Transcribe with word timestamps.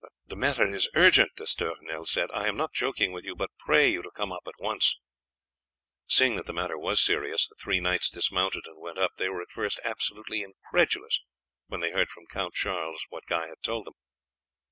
"The 0.25 0.35
matter 0.35 0.65
is 0.65 0.89
urgent," 0.95 1.35
D'Estournel 1.35 2.07
said. 2.07 2.31
"I 2.33 2.47
am 2.47 2.57
not 2.57 2.73
joking 2.73 3.11
with 3.11 3.23
you, 3.23 3.35
but 3.35 3.51
pray 3.59 3.87
you 3.87 4.01
to 4.01 4.09
come 4.09 4.31
up 4.31 4.41
at 4.47 4.57
once." 4.59 4.97
Seeing 6.07 6.37
that 6.37 6.47
the 6.47 6.53
matter 6.53 6.75
was 6.75 6.99
serious 6.99 7.47
the 7.47 7.53
three 7.59 7.79
knights 7.79 8.09
dismounted 8.09 8.63
and 8.65 8.79
went 8.81 8.97
up. 8.97 9.11
They 9.17 9.29
were 9.29 9.43
at 9.43 9.51
first 9.51 9.79
absolutely 9.83 10.41
incredulous 10.41 11.19
when 11.67 11.81
they 11.81 11.91
heard 11.91 12.09
from 12.09 12.25
Count 12.25 12.55
Charles 12.55 13.03
what 13.09 13.27
Guy 13.27 13.45
had 13.45 13.61
told 13.61 13.85
them. 13.85 13.93